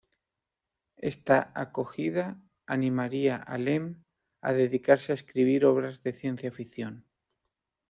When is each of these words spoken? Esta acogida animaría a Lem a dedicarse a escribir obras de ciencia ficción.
Esta 1.11 1.37
acogida 1.63 2.25
animaría 2.65 3.35
a 3.53 3.55
Lem 3.65 3.85
a 4.47 4.51
dedicarse 4.61 5.09
a 5.11 5.15
escribir 5.21 5.63
obras 5.63 6.01
de 6.01 6.11
ciencia 6.13 6.51
ficción. 6.51 7.05